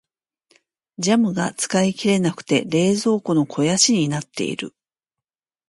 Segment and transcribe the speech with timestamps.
[0.97, 4.73] ジャムが使い切れなくて冷蔵庫の肥やしになっている。